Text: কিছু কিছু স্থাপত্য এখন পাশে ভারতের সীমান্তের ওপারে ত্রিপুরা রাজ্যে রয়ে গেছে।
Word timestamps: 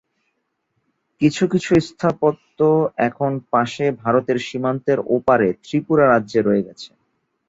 কিছু 1.21 1.43
কিছু 1.47 1.71
স্থাপত্য 1.87 2.59
এখন 3.07 3.31
পাশে 3.51 3.85
ভারতের 4.01 4.37
সীমান্তের 4.47 4.99
ওপারে 5.15 5.47
ত্রিপুরা 5.63 6.05
রাজ্যে 6.07 6.39
রয়ে 6.41 6.65
গেছে। 6.67 6.89